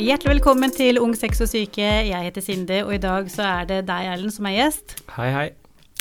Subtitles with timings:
[0.00, 1.84] Hjertelig velkommen til Ung sex og syke.
[1.84, 4.94] Jeg heter Sinde, og i dag så er det deg, Erlend, som er gjest.
[5.12, 5.42] Hei, hei.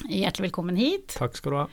[0.08, 1.18] Hjertelig velkommen hit.
[1.18, 1.64] Takk skal du ha.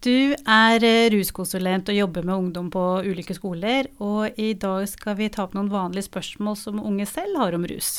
[0.00, 0.14] Du
[0.48, 5.28] er eh, ruskonsulent og jobber med ungdom på ulike skoler, og i dag skal vi
[5.34, 7.92] ta opp noen vanlige spørsmål som unge selv har om rus.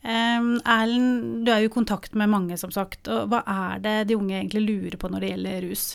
[0.00, 3.12] Um, Erlend, du er jo i kontakt med mange, som sagt.
[3.12, 5.86] og Hva er det de unge egentlig lurer på når det gjelder rus?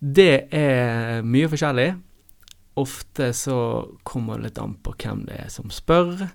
[0.00, 1.90] Det er mye forskjellig.
[2.76, 3.58] Ofte så
[4.04, 6.26] kommer det litt an på hvem det er som spør,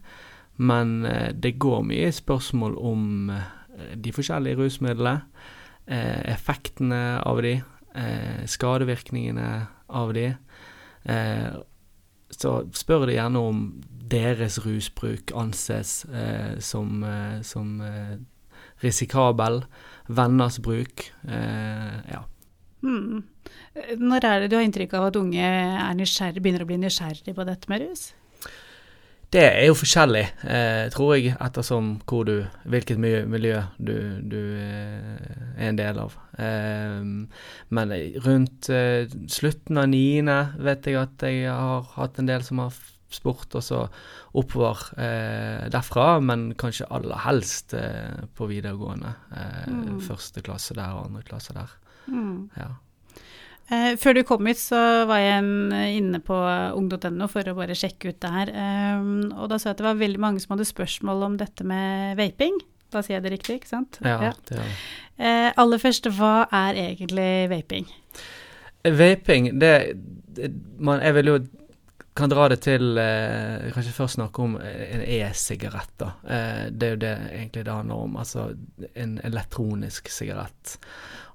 [0.61, 5.21] men eh, det går mye spørsmål om eh, de forskjellige rusmidlene,
[5.85, 7.59] eh, effektene av de,
[8.47, 9.45] skadevirkningene
[9.99, 10.29] av de.
[12.31, 13.57] Så spør de gjerne om
[14.13, 16.05] deres rusbruk anses
[16.63, 17.03] som,
[17.43, 17.73] som
[18.79, 19.59] risikabel,
[20.07, 22.23] venners bruk, ja.
[22.81, 23.21] Hmm.
[24.01, 25.51] Når er det du har inntrykk av at unge
[26.41, 28.09] begynner å bli nysgjerrig på dette med rus?
[29.31, 33.93] Det er jo forskjellig, eh, tror jeg, ettersom hvor du, hvilket miljø du,
[34.27, 36.17] du, eh, er en del av.
[36.35, 37.05] Eh,
[37.71, 37.93] men
[38.25, 42.75] rundt eh, slutten av niende vet jeg at jeg har hatt en del som har
[43.11, 43.85] spurt, og så
[44.35, 49.15] oppover eh, derfra, men kanskje aller helst eh, på videregående.
[49.71, 50.01] Mm.
[50.11, 51.71] Første klasse der og andre klasse der.
[52.07, 52.49] Mm.
[52.57, 52.69] Ja.
[53.71, 55.45] Eh, før du kom hit, så var jeg
[55.95, 56.35] inne på
[56.75, 58.51] ung.no for å bare sjekke ut det her.
[58.99, 61.67] Um, og da så jeg at det var veldig mange som hadde spørsmål om dette
[61.67, 62.59] med vaping.
[62.91, 64.01] Da sier jeg det riktig, ikke sant?
[64.03, 64.33] Ja, ja.
[64.49, 64.75] det gjør det.
[65.21, 67.87] Eh, aller først, hva er egentlig vaping?
[68.83, 69.73] Vaping, det,
[70.35, 70.49] det
[70.81, 71.39] man, Jeg vil jo
[72.13, 76.11] kan dra det til eh, Kanskje først snakke om en e-sigarett, da.
[76.27, 78.17] Eh, det er jo det egentlig det handler om.
[78.19, 78.49] Altså
[78.93, 80.75] en elektronisk sigarett.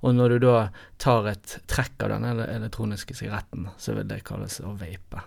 [0.05, 0.59] Og når du da
[1.01, 5.25] tar et trekk av den elektroniske sigaretten, så vil det kalles å vape.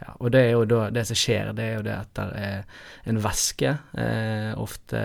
[0.00, 2.24] Ja, og det er jo da det som skjer, det er jo det at det
[2.40, 5.02] er en væske, eh, ofte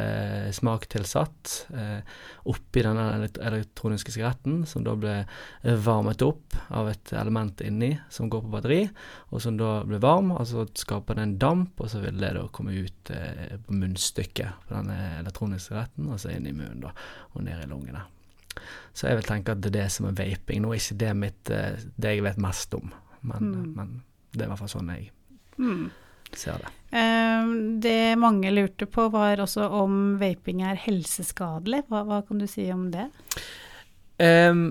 [0.55, 2.13] smaktilsatt, eh,
[2.47, 5.27] oppi denne elektroniske sigaretten, som da blir
[5.83, 8.79] varmet opp av et element inni som går på batteri,
[9.35, 12.31] og som da blir varm, og så skaper det en damp, og så vil det
[12.39, 16.85] da komme ut eh, på munnstykket på denne elektroniske sigaretten, og så inn i munnen,
[16.87, 16.95] da,
[17.33, 18.07] og ned i lungene.
[18.95, 20.61] Så jeg vil tenke at det er det som er vaping.
[20.63, 22.93] Nå er ikke det mitt, eh, det jeg vet mest om,
[23.27, 23.71] men, mm.
[23.75, 23.97] men
[24.35, 25.09] det er i hvert fall sånn jeg
[25.57, 25.85] mm.
[26.35, 26.71] ser det.
[26.95, 27.51] Uh,
[27.83, 31.85] det mange lurte på, var også om vaping er helseskadelig.
[31.91, 33.09] Hva, hva kan du si om det?
[34.21, 34.67] Um,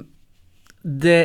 [0.85, 1.21] det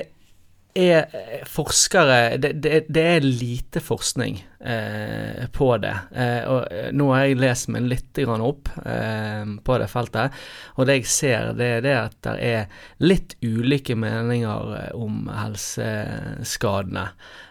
[0.79, 5.95] er eh, forskere det, det, det, er lite forskning eh, på det.
[6.15, 10.39] Eh, og eh, nå har jeg lest meg litt opp eh, på det feltet,
[10.75, 15.29] og det jeg ser, det er det at det er litt ulike meninger eh, om
[15.33, 17.09] helseskadene.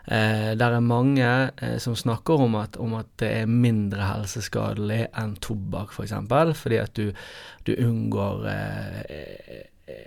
[0.08, 1.30] Det er mange
[1.84, 6.78] som snakker om at, om at, det er mindre helseskadelig enn tobakk, f.eks., for fordi
[6.80, 7.10] at du,
[7.68, 8.48] du unngår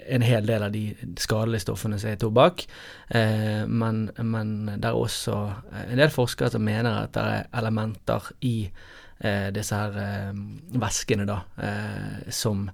[0.07, 0.83] en hel del av de
[1.19, 2.65] skadelige stoffene som er i tobakk.
[3.09, 5.37] Eh, men, men, det er også
[5.85, 10.41] en del forskere som mener at det er elementer i eh, disse her eh,
[10.81, 12.67] væskene da, eh, som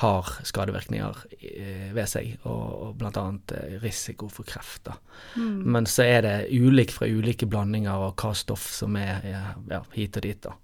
[0.00, 3.24] har skadevirkninger eh, ved seg, og, og bl.a.
[3.58, 4.86] Eh, risiko for kreft.
[4.88, 4.96] da.
[5.36, 5.58] Mm.
[5.74, 10.16] Men så er det ulikt fra ulike blandinger og hva stoff som er ja, hit
[10.16, 10.48] og dit.
[10.48, 10.56] da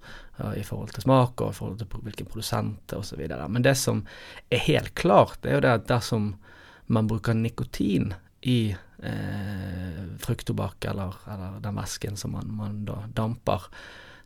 [0.56, 3.24] i forhold til smak og i forhold til hvilke produsenter osv.
[3.48, 4.04] Men det som
[4.50, 6.32] er helt klart, det er jo det at dersom
[6.88, 8.70] man bruker nikotin i
[9.02, 13.68] eh, frukttobakk eller, eller, den væsken som man, man, da damper,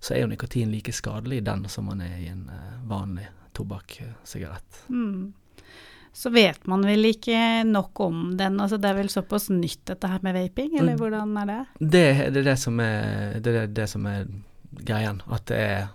[0.00, 3.28] så er jo nikotin like skadelig i den som man er i en eh, vanlig
[3.56, 4.84] tobakkssigarett.
[4.88, 5.32] Mm.
[6.12, 8.60] Så vet man vel ikke nok om den?
[8.60, 10.98] altså Det er vel såpass nytt dette her med vaping, eller mm.
[11.00, 11.60] hvordan er det?
[11.78, 14.26] Det, det er det som er, det er det som er
[14.80, 15.22] greien.
[15.30, 15.86] At det er,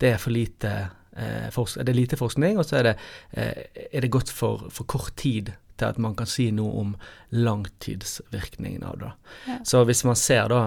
[0.00, 0.74] det er for lite
[1.12, 2.94] eh, det er lite forskning, og så er det,
[3.32, 6.94] eh, er det gått for, for, kort tid til at man kan si noe om
[7.30, 9.10] langtidsvirkningen av det.
[9.48, 9.58] Ja.
[9.64, 10.62] Så hvis man ser da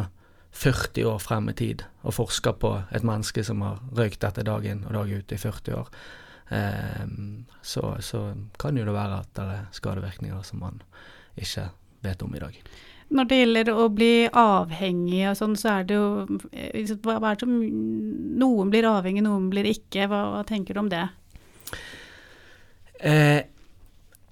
[0.53, 4.65] 40 år frem i tid og forsker på et menneske som har røykt dette dag
[4.69, 5.89] inn og dag ut i 40 år,
[6.53, 7.05] eh,
[7.61, 8.25] så, så,
[8.59, 10.81] kan jo det være at det er skadevirkninger som man
[11.39, 11.69] ikke
[12.03, 12.59] vet om i dag.
[13.13, 16.07] Når det gjelder å bli avhengig og sånn, så er det jo
[16.51, 17.57] eh, hva, er det som
[18.43, 20.07] Noen blir avhengig, noen blir ikke.
[20.09, 21.03] Hva, hva tenker du om det?
[23.03, 23.43] Eh,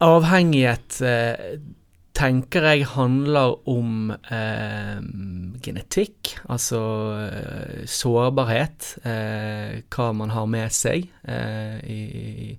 [0.01, 1.59] avhengighet eh,
[2.17, 4.97] tenker jeg handler om eh,
[5.63, 6.81] genetikk, altså
[7.27, 8.95] eh, sårbarhet.
[9.05, 12.57] Eh, hva man har med seg i, i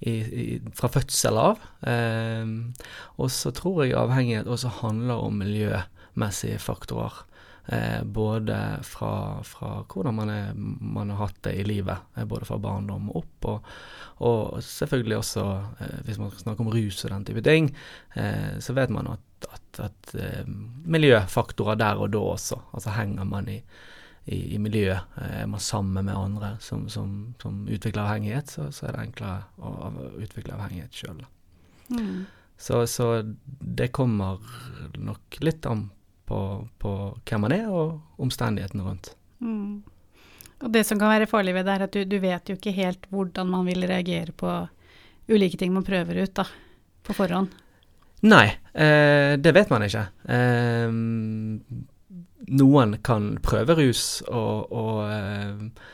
[0.00, 1.62] i, fra fødsel av.
[1.82, 2.74] Um,
[3.18, 7.24] og så tror jeg avhengighet også handler om miljømessige faktorer.
[7.70, 12.46] Eh, både fra, fra hvordan man, er, man, har hatt det i livet, eh, både
[12.48, 13.66] fra barndom og opp, og,
[14.24, 15.44] og selvfølgelig også
[15.76, 17.68] eh, hvis man snakker om rus og den type ting,
[18.16, 20.48] eh, så vet man at, at, at eh,
[20.96, 23.58] miljøfaktorer der og da også, altså henger man i
[24.28, 28.88] i, i miljøet, er man sammen med andre som, som, som utvikler avhengighet, så, så,
[28.88, 31.22] er det enklere å, å utvikle avhengighet sjøl.
[31.94, 32.26] Mm.
[32.58, 33.12] Så, så,
[33.78, 34.42] det kommer
[34.98, 35.86] nok litt an
[36.28, 36.40] på,
[36.78, 39.14] på, hvem man er, og omstendighetene rundt.
[39.40, 39.80] Mm.
[40.58, 42.74] Og det som kan være farlig ved det, er at du, du, vet jo ikke
[42.76, 44.58] helt hvordan man vil reagere på
[45.30, 46.44] ulike ting man prøver ut, da,
[47.06, 47.54] på forhånd.
[48.26, 50.04] Nei, eh, det vet man ikke.
[50.26, 50.90] Eh,
[52.50, 55.86] noen kan prøve rus og, og eh,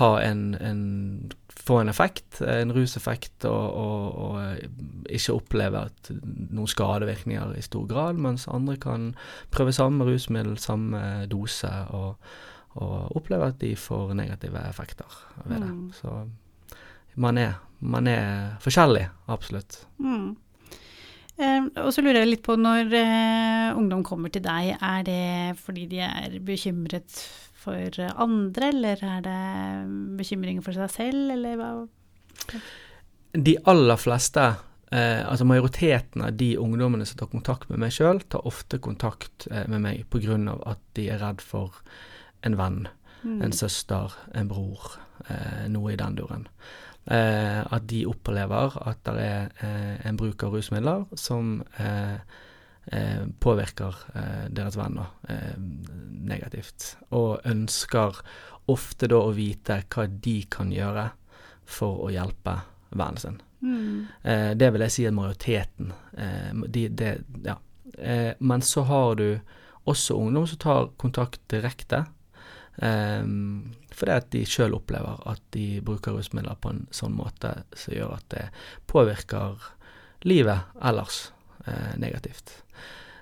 [0.00, 4.70] ha en, en, få en effekt, en ruseffekt, og, og, og, eh,
[5.12, 9.10] ikke oppleve noen skadevirkninger i stor grad, mens andre kan
[9.52, 12.16] prøve samme rusmiddel, samme dose, og,
[12.72, 15.66] oppleve at de får negative effekter ved det.
[15.68, 15.90] Mm.
[15.92, 16.12] Så
[17.20, 19.82] man er, man er forskjellig, absolutt.
[19.98, 20.38] Mm.
[21.40, 25.22] Eh, og så lurer jeg litt på, når eh, ungdom kommer til deg, er det
[25.62, 27.22] fordi de er bekymret
[27.62, 29.38] for andre, eller er det
[30.18, 31.70] bekymringer for seg selv, eller hva?
[33.32, 34.48] De aller fleste,
[34.92, 39.46] eh, altså majoriteten av de ungdommene som tar kontakt med meg sjøl, tar ofte kontakt
[39.50, 40.38] eh, med meg pga.
[40.66, 41.80] at de er redd for
[42.42, 42.86] en venn,
[43.22, 43.40] mm.
[43.46, 44.98] en søster, en bror,
[45.28, 46.48] eh, noe i den duren.
[47.02, 52.14] Eh, at de opplever at det er eh, en bruk av rusmidler som eh,
[52.86, 58.22] eh påvirker eh, deres venner eh, negativt, og ønsker
[58.70, 61.08] ofte da å vite hva de kan gjøre
[61.66, 62.60] for å hjelpe
[62.90, 63.40] vennen sin.
[63.62, 64.06] Mm.
[64.58, 65.92] det vil jeg si er majoriteten.
[66.74, 67.10] De, de,
[67.46, 67.54] ja.
[68.42, 69.38] men så har du
[69.86, 72.02] også ungdom som tar kontakt direkte.
[72.80, 77.92] Um, fordi at de sjøl opplever at de bruker rusmidler på en sånn måte som
[77.92, 78.44] gjør at det
[78.88, 79.60] påvirker
[80.24, 81.26] livet ellers
[81.66, 82.54] uh, negativt.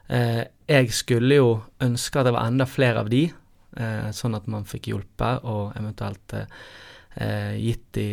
[0.07, 1.51] Uh, jeg skulle jo
[1.83, 3.25] ønske at det var enda flere av de,
[3.81, 6.39] uh, sånn at man fikk hjulpet og eventuelt
[7.59, 8.05] gitt de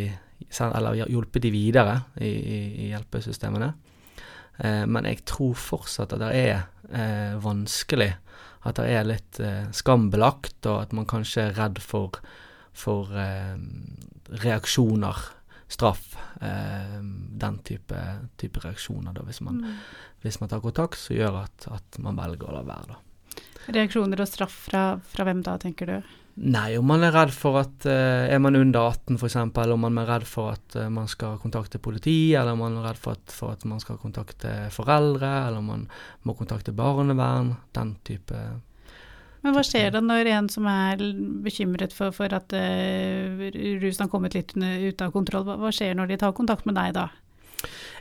[0.58, 3.68] eller hjulpet de videre i, i, i hjelpesystemene.
[4.58, 6.58] Eh, men jeg tror fortsatt at det er
[6.90, 8.12] eh, vanskelig.
[8.66, 9.38] At det er litt
[9.72, 12.18] skambelagt, og at man kanskje er redd for
[12.78, 13.56] for eh,
[14.28, 15.16] reaksjoner,
[15.68, 17.00] straff, eh,
[17.42, 18.02] den type,
[18.36, 19.74] type, reaksjoner, da, hvis man, mm.
[20.22, 23.02] hvis man tar kontakt, som gjør at, at, man velger å la være, da.
[23.68, 26.14] Reaksjoner og straff fra, fra, hvem da, tenker du?
[26.38, 29.82] Nei, om man er redd for at uh, Er man under 18 f.eks., eller om
[29.82, 33.00] man er redd for at uh, man skal kontakte politi, eller om man er redd
[33.02, 35.84] for at, for at, man skal kontakte foreldre, eller om man
[36.22, 38.38] må kontakte barnevern, den type
[39.38, 40.98] men hva skjer da når en som er
[41.44, 43.44] bekymret for, for at uh,
[43.78, 46.74] rusen har kommet litt ut av kontroll, hva, hva, skjer når de tar kontakt med
[46.78, 47.06] deg da?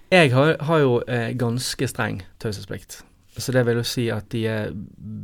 [0.09, 3.01] Jeg har, har jo eh, ganske streng taushetsplikt.
[3.37, 4.71] Så det vil jo si at de er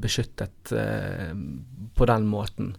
[0.03, 1.33] beskyttet eh,
[1.95, 2.75] på den måten.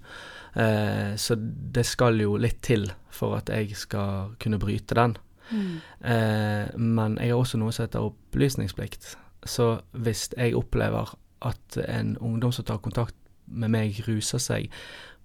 [0.54, 1.34] Eh, så
[1.74, 5.16] det skal jo litt til for at jeg skal kunne bryte den.
[5.50, 5.74] Mm.
[6.00, 9.14] Eh, men jeg har også noe som heter opplysningsplikt.
[9.44, 13.16] Så hvis jeg opplever at en ungdom som tar kontakt
[13.46, 14.70] med meg ruser seg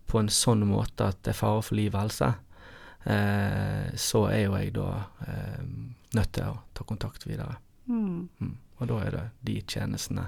[0.10, 2.31] på en sånn måte at det er fare for liv og helse,
[3.05, 4.89] eh, så er jo jeg da
[5.27, 5.62] eh,
[6.17, 7.55] nødt til å ta kontakt videre.
[7.88, 8.27] Mm.
[8.41, 8.57] Mm.
[8.79, 10.27] Og da er det de tjenestene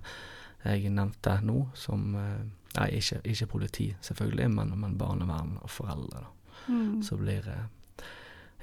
[0.61, 2.41] jeg nevnte nå, som eh,
[2.71, 6.21] Nei, ikke, ikke, politi, selvfølgelig, men, men barnevern og foreldre.
[6.21, 7.01] da, mm.
[7.03, 7.57] Så blir det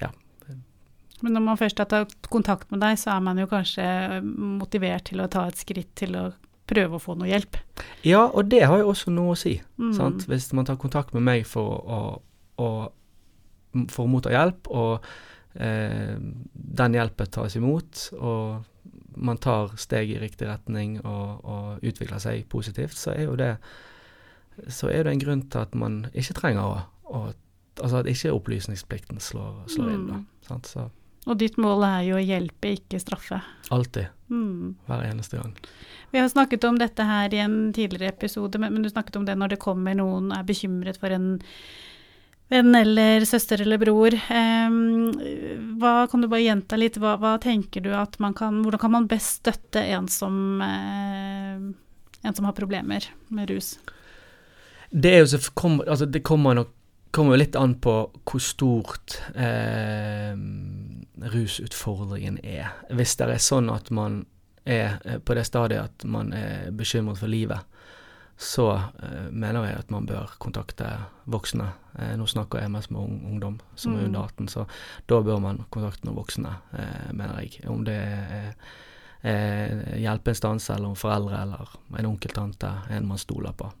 [0.01, 0.09] Ja.
[1.21, 3.83] Men når man først har tatt kontakt med deg, så er man jo kanskje
[4.23, 6.31] motivert til å ta et skritt til å
[6.69, 7.59] prøve å få noe hjelp.
[8.05, 9.57] Ja, og det har jo også noe å si.
[9.77, 10.21] Mm.
[10.29, 12.01] Hvis man tar kontakt med meg for å,
[12.61, 12.69] å,
[13.89, 15.05] for å motta hjelp, og
[15.59, 16.15] eh,
[16.53, 18.65] den hjelpen tas imot, og
[19.15, 23.53] man tar steg i riktig retning og, og, utvikler seg positivt, så er jo det
[24.67, 27.29] så er det en grunn til at man ikke trenger å, å
[27.79, 30.01] Altså at ikke opplysningsplikten slår, slår inn.
[30.09, 30.23] da, mm.
[30.43, 30.67] sant?
[30.67, 30.81] Så
[31.29, 33.37] og ditt mål er jo å hjelpe, ikke straffe.
[33.75, 34.09] Alltid.
[34.31, 34.75] Mm.
[34.87, 35.51] Hver eneste gang.
[36.13, 39.27] Vi har snakket om dette her i en tidligere episode, men, men du snakket om
[39.27, 41.35] det når det kommer noen er bekymret for en
[42.49, 44.15] venn eller søster eller bror.
[45.79, 48.95] Hva, kan du bare gjenta litt, hva, hva, tenker du at man kan Hvordan kan
[48.95, 51.69] man best støtte en som, uh,
[52.25, 53.77] en som har problemer med rus?
[54.89, 56.75] Det er jo så, kom, altså det kommer nok
[57.11, 57.93] kommer jo litt an på
[58.29, 60.35] hvor stort eh,
[61.33, 62.69] rusutfordringen er.
[62.93, 64.23] Hvis det er sånn at man
[64.69, 67.65] er eh, på det stadiet at man er bekymret for livet,
[68.39, 68.65] så
[69.03, 70.87] eh, mener jeg at man bør kontakte
[71.27, 71.65] voksne.
[71.99, 74.05] Eh, nå snakker jeg mest med ung, ungdom som er Mm.
[74.05, 74.65] under 18, så
[75.11, 77.59] da bør man kontakte noen voksne, eh, mener jeg.
[77.67, 78.55] Om det er
[79.23, 83.71] eh, hjelpeinstans eller om foreldre eller en onkel, tante, en man stoler på.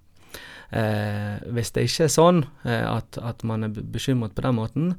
[0.75, 4.91] Eh, hvis det ikke er sånn eh, at, at man er bekymret på den måten,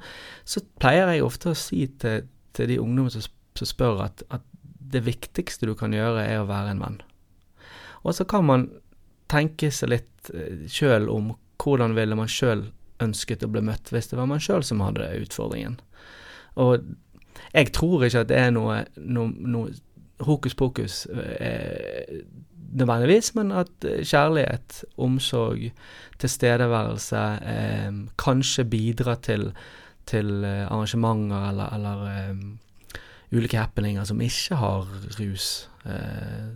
[0.45, 2.25] så pleier jeg ofte å si til,
[2.57, 4.41] til de ungdommene som, som spør at, at
[4.91, 7.03] det viktigste du kan gjøre, er å være en venn.
[8.03, 8.71] Og så kan man
[9.31, 12.67] tenke seg litt eh, sjøl om hvordan ville man sjøl
[13.01, 15.79] ønsket å bli møtt hvis det var man sjøl som hadde utfordringen.
[16.61, 16.85] Og
[17.55, 19.73] jeg tror ikke at det er noe, noe, noe
[20.27, 22.21] hokus pokus eh,
[22.71, 25.71] nødvendigvis, men at eh, kjærlighet, omsorg,
[26.21, 27.23] tilstedeværelse
[27.55, 29.51] eh, kanskje bidrar til,
[30.07, 33.01] til eh, arrangementer eller, eller eh,
[33.33, 34.87] ulike happeninger som ikke har
[35.21, 35.70] rus.
[35.85, 36.49] Eh,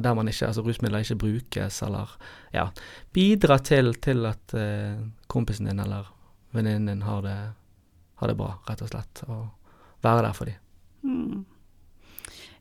[0.00, 2.14] der man ikke, altså rusmidler ikke brukes, eller
[2.54, 2.68] ja,
[3.12, 6.08] bidra til, til at eh, kompisen din eller
[6.56, 7.36] venninnen din har det,
[8.20, 9.24] har det bra, rett og slett.
[9.28, 9.44] Og
[10.04, 10.58] være der for dem.
[11.02, 11.44] Mm.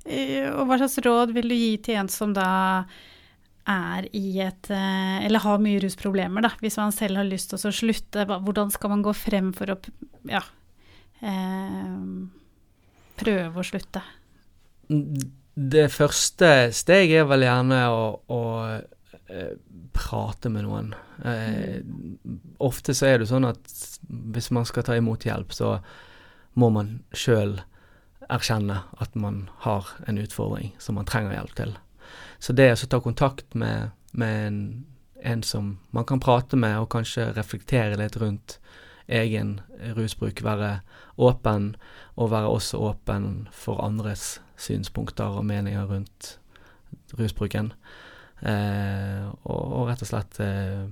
[0.06, 2.50] Eh, Og hva slags råd vil du gi til en som da
[3.70, 7.72] er i et Eller har mye rusproblemer, da, hvis man selv har lyst til å
[7.72, 8.26] slutte?
[8.26, 9.78] Hvordan skal man gå frem for å
[10.28, 10.42] ja,
[11.22, 12.00] eh,
[13.22, 14.02] prøve å slutte?
[15.54, 18.42] Det første steget er vel gjerne å, å
[19.28, 19.56] eh,
[19.96, 20.94] prate med noen.
[21.28, 21.82] Eh,
[22.64, 23.74] ofte så er det sånn at
[24.08, 25.78] hvis man skal ta imot hjelp, så
[26.56, 27.60] må man sjøl
[28.32, 31.76] erkjenne at man har en utfordring som man trenger hjelp til.
[32.40, 34.62] Så det å ta kontakt med, med en,
[35.20, 38.58] en som man kan prate med, og kanskje reflektere litt rundt
[39.12, 39.60] egen
[39.98, 40.80] rusbruk, være
[41.20, 41.76] åpen,
[42.16, 46.36] og være også åpen for andres synspunkter og meninger rundt
[47.18, 47.74] rusbruken.
[48.42, 50.86] Eh, og, og rett og slett eh,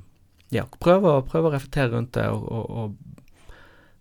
[0.54, 3.20] ja, prøve, prøve å reflektere rundt det og, og, og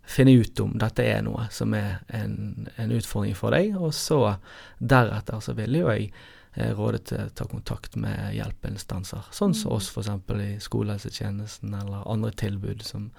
[0.09, 3.77] finne ut om dette er noe som er en, en utfordring for deg.
[3.77, 4.35] Og så
[4.79, 6.09] deretter så vil jo jeg
[6.55, 10.11] eh, råde til å ta kontakt med hjelpeinstanser, sånn som oss f.eks.
[10.33, 13.09] i skolehelsetjenesten eller andre tilbud som,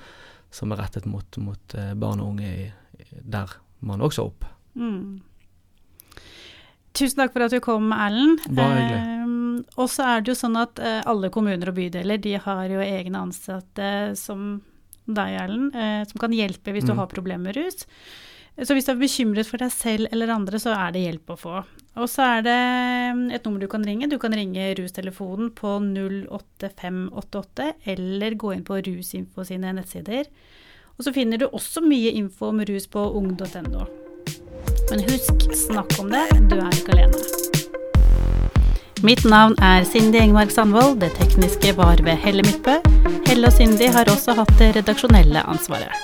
[0.50, 2.71] som er rettet mot, mot eh, barn og unge i,
[3.23, 3.54] der
[3.87, 4.49] man også er opp.
[4.75, 5.21] Mm.
[6.97, 8.42] Tusen takk for at du kom, Erlend.
[8.56, 9.02] Bare hyggelig.
[9.06, 12.64] Eh, og så er det jo sånn at eh, alle kommuner og bydeler de har
[12.73, 14.61] jo egne ansatte som
[15.06, 16.99] deg, Erlend, eh, som kan hjelpe hvis du Mm.
[16.99, 17.87] har problemer med rus.
[18.61, 21.37] Så hvis du er bekymret for deg selv eller andre, så er det hjelp å
[21.38, 21.64] få.
[21.97, 22.56] Og så er det
[23.16, 24.09] mm, et nummer du kan ringe.
[24.11, 30.26] Du kan ringe Rustelefonen på 08588, eller gå inn på Rusinfo sine nettsider.
[30.99, 33.87] Og så finner du også mye info om rus på ung.no.
[34.90, 37.18] Men husk, snakk om det, du er ikke alene.
[39.06, 42.75] Mitt navn er Cindy Engmark Sandvold, det tekniske var ved Helle Midtbø.
[43.28, 45.94] Helle og Cindy har også hatt det redaksjonelle ansvaret.